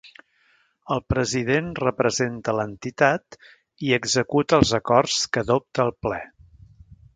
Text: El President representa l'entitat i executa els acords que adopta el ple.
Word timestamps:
El 0.95 1.01
President 1.13 1.67
representa 1.83 2.55
l'entitat 2.61 3.39
i 3.89 3.95
executa 4.01 4.61
els 4.63 4.75
acords 4.81 5.21
que 5.37 5.45
adopta 5.47 5.89
el 5.89 5.97
ple. 6.07 6.23